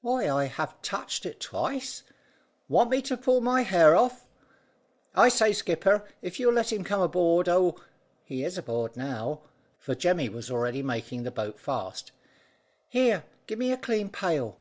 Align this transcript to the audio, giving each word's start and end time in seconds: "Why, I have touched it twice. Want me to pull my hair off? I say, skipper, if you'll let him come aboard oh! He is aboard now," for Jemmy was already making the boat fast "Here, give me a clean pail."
"Why, 0.00 0.28
I 0.28 0.46
have 0.46 0.82
touched 0.82 1.24
it 1.24 1.38
twice. 1.38 2.02
Want 2.68 2.90
me 2.90 3.00
to 3.02 3.16
pull 3.16 3.40
my 3.40 3.62
hair 3.62 3.94
off? 3.94 4.26
I 5.14 5.28
say, 5.28 5.52
skipper, 5.52 6.02
if 6.20 6.40
you'll 6.40 6.54
let 6.54 6.72
him 6.72 6.82
come 6.82 7.00
aboard 7.00 7.48
oh! 7.48 7.78
He 8.24 8.42
is 8.42 8.58
aboard 8.58 8.96
now," 8.96 9.42
for 9.78 9.94
Jemmy 9.94 10.28
was 10.28 10.50
already 10.50 10.82
making 10.82 11.22
the 11.22 11.30
boat 11.30 11.60
fast 11.60 12.10
"Here, 12.88 13.22
give 13.46 13.60
me 13.60 13.70
a 13.70 13.76
clean 13.76 14.08
pail." 14.08 14.58